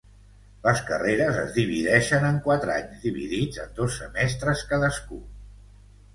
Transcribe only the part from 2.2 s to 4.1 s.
en quatre anys dividits en dos